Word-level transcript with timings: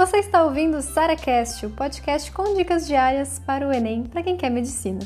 Você 0.00 0.16
está 0.16 0.42
ouvindo 0.42 0.78
o 0.78 0.80
SaraCast, 0.80 1.66
o 1.66 1.70
podcast 1.72 2.32
com 2.32 2.54
dicas 2.54 2.86
diárias 2.86 3.38
para 3.38 3.68
o 3.68 3.70
Enem 3.70 4.04
para 4.04 4.22
quem 4.22 4.34
quer 4.34 4.48
medicina. 4.48 5.00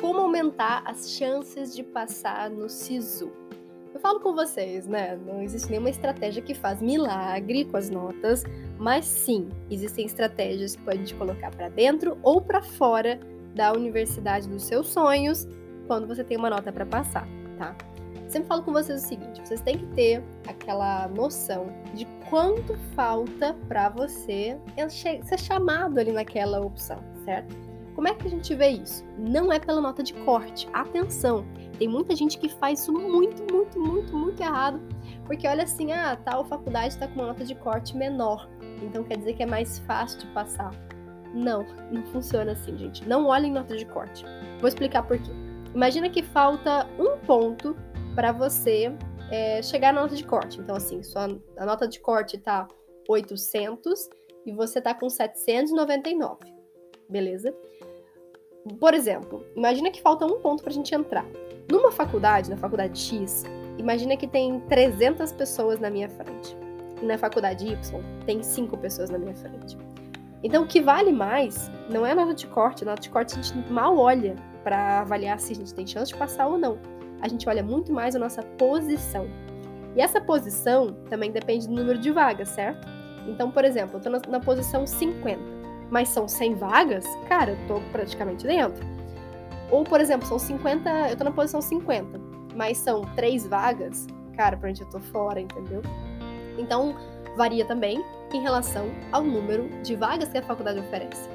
Como 0.00 0.18
aumentar 0.18 0.82
as 0.84 1.08
chances 1.12 1.72
de 1.72 1.84
passar 1.84 2.50
no 2.50 2.68
SISU? 2.68 3.30
Eu 3.94 4.00
falo 4.00 4.18
com 4.18 4.34
vocês, 4.34 4.88
né? 4.88 5.16
Não 5.24 5.40
existe 5.40 5.70
nenhuma 5.70 5.90
estratégia 5.90 6.42
que 6.42 6.52
faz 6.52 6.82
milagre 6.82 7.64
com 7.64 7.76
as 7.76 7.88
notas, 7.88 8.42
mas 8.76 9.04
sim, 9.04 9.48
existem 9.70 10.04
estratégias 10.04 10.74
que 10.74 10.82
pode 10.82 11.14
colocar 11.14 11.52
para 11.52 11.68
dentro 11.68 12.18
ou 12.24 12.40
para 12.40 12.60
fora 12.60 13.20
da 13.54 13.72
universidade 13.72 14.48
dos 14.48 14.64
seus 14.64 14.88
sonhos 14.88 15.46
quando 15.86 16.06
você 16.06 16.22
tem 16.22 16.36
uma 16.36 16.50
nota 16.50 16.72
para 16.72 16.86
passar, 16.86 17.26
tá? 17.58 17.74
Sempre 18.28 18.46
falo 18.46 18.62
com 18.62 18.72
vocês 18.72 19.02
o 19.02 19.06
seguinte: 19.06 19.40
vocês 19.44 19.60
têm 19.60 19.78
que 19.78 19.86
ter 19.86 20.22
aquela 20.46 21.08
noção 21.08 21.66
de 21.94 22.06
quanto 22.28 22.76
falta 22.94 23.54
para 23.66 23.88
você 23.88 24.56
ser 24.88 25.38
chamado 25.38 25.98
ali 25.98 26.12
naquela 26.12 26.60
opção, 26.60 27.02
certo? 27.24 27.56
Como 27.94 28.06
é 28.06 28.14
que 28.14 28.28
a 28.28 28.30
gente 28.30 28.54
vê 28.54 28.68
isso? 28.68 29.04
Não 29.18 29.52
é 29.52 29.58
pela 29.58 29.80
nota 29.80 30.02
de 30.02 30.14
corte. 30.14 30.68
Atenção, 30.72 31.44
tem 31.76 31.88
muita 31.88 32.14
gente 32.14 32.38
que 32.38 32.48
faz 32.48 32.80
isso 32.80 32.92
muito, 32.92 33.52
muito, 33.52 33.80
muito, 33.80 34.16
muito 34.16 34.40
errado, 34.40 34.80
porque 35.26 35.46
olha 35.48 35.64
assim, 35.64 35.92
ah, 35.92 36.16
tal 36.24 36.44
faculdade 36.44 36.94
está 36.94 37.08
com 37.08 37.16
uma 37.16 37.26
nota 37.26 37.44
de 37.44 37.54
corte 37.56 37.96
menor, 37.96 38.48
então 38.80 39.02
quer 39.02 39.18
dizer 39.18 39.34
que 39.34 39.42
é 39.42 39.46
mais 39.46 39.80
fácil 39.80 40.20
de 40.20 40.26
passar. 40.28 40.70
Não, 41.34 41.64
não 41.90 42.02
funciona 42.06 42.52
assim, 42.52 42.76
gente. 42.76 43.06
Não 43.08 43.26
olhem 43.26 43.52
nota 43.52 43.76
de 43.76 43.86
corte. 43.86 44.24
Vou 44.58 44.68
explicar 44.68 45.02
por 45.02 45.18
quê. 45.18 45.30
Imagina 45.74 46.10
que 46.10 46.22
falta 46.22 46.86
um 46.98 47.18
ponto 47.18 47.76
para 48.14 48.32
você 48.32 48.92
é, 49.30 49.62
chegar 49.62 49.92
na 49.92 50.02
nota 50.02 50.16
de 50.16 50.24
corte. 50.24 50.60
Então, 50.60 50.76
assim, 50.76 51.02
sua, 51.02 51.28
a 51.56 51.66
nota 51.66 51.86
de 51.86 52.00
corte 52.00 52.38
tá 52.38 52.66
800 53.08 54.08
e 54.44 54.52
você 54.52 54.80
tá 54.80 54.94
com 54.94 55.08
799. 55.08 56.38
Beleza? 57.08 57.54
Por 58.78 58.94
exemplo, 58.94 59.44
imagina 59.56 59.90
que 59.90 60.02
falta 60.02 60.26
um 60.26 60.40
ponto 60.40 60.62
para 60.62 60.70
a 60.70 60.74
gente 60.74 60.94
entrar. 60.94 61.24
Numa 61.70 61.92
faculdade, 61.92 62.50
na 62.50 62.56
faculdade 62.56 62.98
X, 62.98 63.44
imagina 63.78 64.16
que 64.16 64.26
tem 64.26 64.60
300 64.60 65.32
pessoas 65.32 65.78
na 65.78 65.88
minha 65.88 66.08
frente. 66.08 66.56
E 67.00 67.06
na 67.06 67.16
faculdade 67.16 67.66
Y, 67.66 68.02
tem 68.26 68.42
5 68.42 68.76
pessoas 68.76 69.08
na 69.08 69.18
minha 69.18 69.34
frente. 69.34 69.78
Então, 70.42 70.64
o 70.64 70.66
que 70.66 70.80
vale 70.80 71.12
mais 71.12 71.70
não 71.88 72.06
é 72.06 72.12
a 72.12 72.14
nota 72.14 72.34
de 72.34 72.46
corte. 72.46 72.84
A 72.84 72.86
nota 72.86 73.00
de 73.00 73.10
corte 73.10 73.38
a 73.38 73.42
gente 73.42 73.72
mal 73.72 73.96
olha 73.96 74.36
para 74.64 75.00
avaliar 75.00 75.38
se 75.38 75.52
a 75.52 75.56
gente 75.56 75.74
tem 75.74 75.86
chance 75.86 76.12
de 76.12 76.18
passar 76.18 76.46
ou 76.46 76.58
não. 76.58 76.78
A 77.20 77.28
gente 77.28 77.48
olha 77.48 77.62
muito 77.62 77.92
mais 77.92 78.16
a 78.16 78.18
nossa 78.18 78.42
posição. 78.42 79.26
E 79.94 80.00
essa 80.00 80.20
posição 80.20 80.94
também 81.08 81.30
depende 81.30 81.66
do 81.66 81.74
número 81.74 81.98
de 81.98 82.10
vagas, 82.10 82.48
certo? 82.50 82.86
Então, 83.26 83.50
por 83.50 83.64
exemplo, 83.64 83.94
eu 83.94 83.98
estou 83.98 84.12
na, 84.12 84.38
na, 84.38 84.40
posição 84.40 84.86
50, 84.86 85.40
mas 85.90 86.08
são 86.08 86.26
100 86.26 86.54
vagas, 86.54 87.04
cara, 87.28 87.50
eu 87.52 87.58
tô 87.66 87.80
praticamente 87.92 88.46
dentro. 88.46 88.84
Ou, 89.70 89.84
por 89.84 90.00
exemplo, 90.00 90.26
são 90.26 90.38
50, 90.38 90.90
eu 90.90 91.12
estou 91.12 91.24
na 91.24 91.32
posição 91.32 91.60
50, 91.60 92.20
mas 92.56 92.78
são 92.78 93.02
3 93.14 93.46
vagas, 93.46 94.06
cara, 94.36 94.56
pra 94.56 94.68
gente 94.68 94.82
eu 94.82 94.88
tô 94.88 95.00
fora, 95.00 95.40
entendeu? 95.40 95.82
Então, 96.56 96.96
varia 97.36 97.64
também 97.64 98.02
em 98.32 98.40
relação 98.40 98.86
ao 99.12 99.22
número 99.22 99.68
de 99.82 99.96
vagas 99.96 100.28
que 100.28 100.38
a 100.38 100.42
faculdade 100.42 100.80
oferece. 100.80 101.28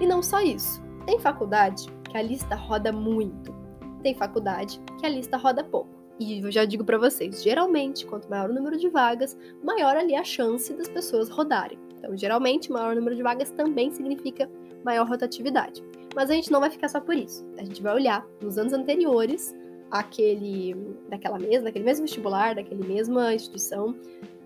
E 0.00 0.06
não 0.06 0.22
só 0.22 0.40
isso, 0.40 0.82
tem 1.06 1.18
faculdade 1.18 1.86
que 2.10 2.16
a 2.16 2.22
lista 2.22 2.54
roda 2.54 2.92
muito, 2.92 3.54
tem 4.02 4.14
faculdade 4.14 4.80
que 4.98 5.06
a 5.06 5.08
lista 5.08 5.36
roda 5.36 5.64
pouco. 5.64 5.90
E 6.18 6.40
eu 6.40 6.50
já 6.52 6.64
digo 6.64 6.84
para 6.84 6.98
vocês, 6.98 7.42
geralmente, 7.42 8.06
quanto 8.06 8.28
maior 8.28 8.50
o 8.50 8.54
número 8.54 8.76
de 8.76 8.88
vagas, 8.88 9.36
maior 9.62 9.96
ali 9.96 10.14
a 10.14 10.22
chance 10.22 10.72
das 10.74 10.88
pessoas 10.88 11.28
rodarem. 11.28 11.78
Então, 11.98 12.16
geralmente, 12.16 12.70
maior 12.70 12.94
número 12.94 13.16
de 13.16 13.22
vagas 13.22 13.50
também 13.50 13.90
significa 13.90 14.48
maior 14.84 15.08
rotatividade. 15.08 15.82
Mas 16.14 16.30
a 16.30 16.34
gente 16.34 16.50
não 16.50 16.60
vai 16.60 16.70
ficar 16.70 16.88
só 16.88 17.00
por 17.00 17.16
isso. 17.16 17.46
A 17.58 17.64
gente 17.64 17.82
vai 17.82 17.94
olhar 17.94 18.26
nos 18.40 18.58
anos 18.58 18.72
anteriores 18.72 19.54
aquele 19.90 20.74
daquela 21.08 21.38
mesma, 21.38 21.64
daquele 21.64 21.84
mesmo 21.84 22.04
vestibular, 22.04 22.54
daquela 22.54 22.84
mesma 22.84 23.34
instituição, 23.34 23.94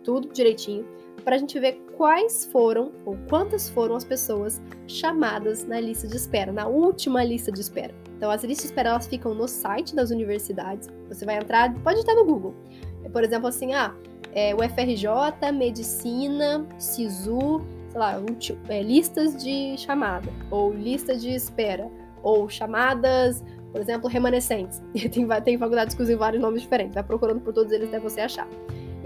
tudo 0.06 0.32
direitinho, 0.32 0.86
para 1.24 1.34
a 1.34 1.38
gente 1.38 1.58
ver 1.58 1.82
quais 1.96 2.44
foram 2.44 2.92
ou 3.04 3.18
quantas 3.28 3.68
foram 3.68 3.96
as 3.96 4.04
pessoas 4.04 4.62
chamadas 4.86 5.66
na 5.66 5.80
lista 5.80 6.06
de 6.06 6.16
espera, 6.16 6.52
na 6.52 6.68
última 6.68 7.24
lista 7.24 7.50
de 7.50 7.60
espera. 7.60 7.92
Então, 8.16 8.30
as 8.30 8.44
listas 8.44 8.66
de 8.66 8.70
espera 8.70 8.90
elas 8.90 9.08
ficam 9.08 9.34
no 9.34 9.48
site 9.48 9.94
das 9.94 10.12
universidades. 10.12 10.88
Você 11.08 11.26
vai 11.26 11.36
entrar, 11.36 11.74
pode 11.82 11.98
estar 11.98 12.14
no 12.14 12.24
Google. 12.24 12.54
Por 13.12 13.24
exemplo, 13.24 13.48
assim, 13.48 13.74
ah, 13.74 13.92
é, 14.32 14.54
o 14.54 14.58
FRJ, 14.58 15.52
Medicina, 15.52 16.64
SISU, 16.78 17.60
sei 17.90 17.98
lá, 17.98 18.22
é, 18.68 18.82
listas 18.82 19.42
de 19.42 19.76
chamada, 19.76 20.28
ou 20.48 20.72
lista 20.72 21.16
de 21.16 21.30
espera, 21.30 21.90
ou 22.22 22.48
chamadas, 22.48 23.42
por 23.72 23.80
exemplo, 23.80 24.08
remanescentes. 24.08 24.80
tem, 25.12 25.26
tem 25.42 25.58
faculdades 25.58 25.96
que 25.96 26.02
usam 26.02 26.16
vários 26.16 26.40
nomes 26.40 26.62
diferentes. 26.62 26.94
Vai 26.94 27.02
procurando 27.02 27.40
por 27.40 27.52
todos 27.52 27.72
eles 27.72 27.88
até 27.88 27.98
você 27.98 28.20
achar. 28.20 28.48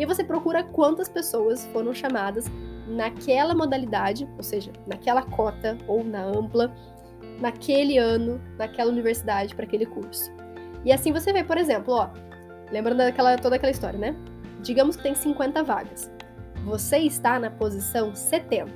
E 0.01 0.07
você 0.07 0.25
procura 0.25 0.65
quantas 0.65 1.11
pessoas 1.11 1.67
foram 1.67 1.93
chamadas 1.93 2.47
naquela 2.89 3.55
modalidade, 3.55 4.27
ou 4.39 4.43
seja, 4.43 4.73
naquela 4.87 5.21
cota 5.23 5.77
ou 5.87 6.03
na 6.03 6.25
ampla, 6.25 6.75
naquele 7.39 7.99
ano, 7.99 8.41
naquela 8.57 8.91
universidade 8.91 9.55
para 9.55 9.67
aquele 9.67 9.85
curso. 9.85 10.33
E 10.87 10.91
assim 10.91 11.13
você 11.13 11.35
vê, 11.35 11.45
por 11.45 11.59
exemplo, 11.59 11.93
ó, 11.93 12.09
lembrando 12.73 12.97
daquela, 12.97 13.37
toda 13.37 13.57
aquela 13.57 13.71
história, 13.71 13.99
né? 13.99 14.17
Digamos 14.63 14.97
que 14.97 15.03
tem 15.03 15.15
50 15.15 15.63
vagas. 15.63 16.11
Você 16.65 16.97
está 17.01 17.39
na 17.39 17.51
posição 17.51 18.15
70, 18.15 18.73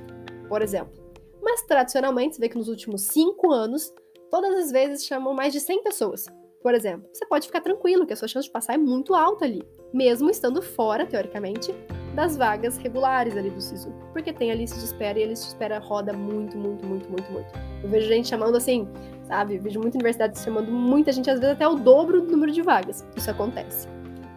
por 0.47 0.61
exemplo. 0.61 0.93
Mas 1.41 1.63
tradicionalmente, 1.63 2.35
você 2.35 2.41
vê 2.41 2.49
que 2.49 2.57
nos 2.57 2.67
últimos 2.67 3.01
5 3.01 3.51
anos, 3.51 3.91
todas 4.29 4.55
as 4.57 4.71
vezes 4.71 5.03
chamam 5.03 5.33
mais 5.33 5.51
de 5.51 5.59
100 5.59 5.81
pessoas 5.81 6.27
por 6.65 6.73
exemplo, 6.73 7.07
você 7.13 7.23
pode 7.27 7.45
ficar 7.45 7.61
tranquilo 7.61 8.07
que 8.07 8.13
a 8.13 8.15
sua 8.15 8.27
chance 8.27 8.47
de 8.47 8.51
passar 8.51 8.73
é 8.73 8.77
muito 8.77 9.13
alta 9.13 9.45
ali, 9.45 9.61
mesmo 9.93 10.31
estando 10.31 10.63
fora, 10.63 11.05
teoricamente, 11.05 11.71
das 12.15 12.35
vagas 12.35 12.75
regulares 12.77 13.37
ali 13.37 13.51
do 13.51 13.61
SISU, 13.61 13.93
porque 14.11 14.33
tem 14.33 14.49
a 14.49 14.55
lista 14.55 14.75
de 14.79 14.85
espera 14.85 15.19
e 15.19 15.23
a 15.25 15.27
lista 15.27 15.45
de 15.45 15.51
espera 15.51 15.77
roda 15.77 16.11
muito, 16.11 16.57
muito, 16.57 16.83
muito, 16.83 17.07
muito, 17.07 17.31
muito. 17.31 17.53
Eu 17.83 17.87
vejo 17.87 18.07
gente 18.07 18.27
chamando 18.27 18.57
assim, 18.57 18.87
sabe? 19.27 19.59
Vejo 19.59 19.79
muita 19.79 19.99
universidade 19.99 20.39
chamando 20.39 20.71
muita 20.71 21.11
gente, 21.11 21.29
às 21.29 21.39
vezes 21.39 21.53
até 21.53 21.67
o 21.67 21.75
dobro 21.75 22.19
do 22.21 22.31
número 22.31 22.51
de 22.51 22.63
vagas. 22.63 23.05
Isso 23.15 23.29
acontece. 23.29 23.87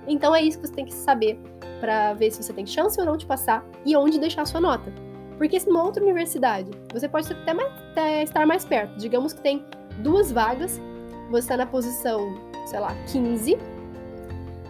Então 0.06 0.36
é 0.36 0.42
isso 0.42 0.60
que 0.60 0.66
você 0.66 0.74
tem 0.74 0.84
que 0.84 0.92
saber 0.92 1.40
para 1.80 2.12
ver 2.12 2.30
se 2.30 2.42
você 2.42 2.52
tem 2.52 2.66
chance 2.66 3.00
ou 3.00 3.06
não 3.06 3.16
de 3.16 3.24
passar 3.24 3.64
e 3.86 3.96
onde 3.96 4.18
deixar 4.18 4.42
a 4.42 4.46
sua 4.46 4.60
nota. 4.60 4.92
Porque 5.38 5.58
se 5.58 5.66
numa 5.66 5.82
outra 5.82 6.04
universidade, 6.04 6.72
você 6.92 7.08
pode 7.08 7.32
até, 7.32 7.54
mais, 7.54 7.72
até 7.92 8.22
estar 8.22 8.46
mais 8.46 8.66
perto. 8.66 8.98
Digamos 8.98 9.32
que 9.32 9.40
tem 9.40 9.64
duas 10.02 10.30
vagas 10.30 10.78
você 11.30 11.40
está 11.40 11.56
na 11.56 11.66
posição, 11.66 12.34
sei 12.66 12.80
lá, 12.80 12.94
15, 13.10 13.58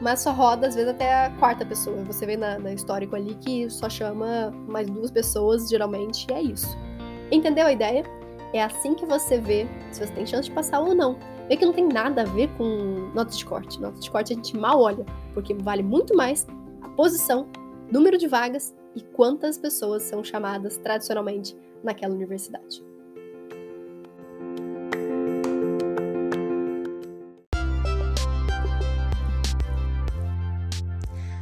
mas 0.01 0.21
só 0.21 0.33
roda 0.33 0.69
às 0.69 0.75
vezes 0.75 0.91
até 0.91 1.27
a 1.27 1.31
quarta 1.39 1.65
pessoa. 1.65 2.03
Você 2.05 2.27
vê 2.27 2.37
na, 2.37 2.59
na 2.59 2.73
histórico 2.73 3.17
ali 3.17 3.35
que 3.35 3.69
só 3.71 3.89
chama 3.89 4.53
mais 4.69 4.89
duas 4.89 5.11
pessoas, 5.11 5.69
geralmente, 5.69 6.27
e 6.31 6.35
é 6.35 6.43
isso. 6.43 6.77
Entendeu 7.31 7.67
a 7.67 7.73
ideia? 7.73 8.05
É 8.53 8.63
assim 8.63 8.95
que 8.95 9.05
você 9.05 9.39
vê 9.39 9.67
se 9.91 10.05
você 10.05 10.13
tem 10.13 10.27
chance 10.27 10.49
de 10.49 10.55
passar 10.55 10.81
ou 10.81 10.95
não. 10.95 11.19
Vê 11.49 11.57
que 11.57 11.65
não 11.65 11.73
tem 11.73 11.87
nada 11.87 12.23
a 12.23 12.25
ver 12.25 12.49
com 12.57 13.11
nota 13.15 13.35
de 13.35 13.45
corte. 13.45 13.81
Nota 13.81 13.99
de 13.99 14.11
corte 14.11 14.33
a 14.33 14.37
gente 14.37 14.57
mal 14.57 14.81
olha, 14.81 15.05
porque 15.35 15.55
vale 15.55 15.83
muito 15.83 16.17
mais 16.17 16.47
a 16.83 16.89
posição, 16.91 17.47
número 17.91 18.17
de 18.17 18.27
vagas 18.27 18.75
e 18.95 19.03
quantas 19.03 19.59
pessoas 19.59 20.03
são 20.03 20.25
chamadas 20.25 20.77
tradicionalmente 20.79 21.57
naquela 21.83 22.15
universidade. 22.15 22.88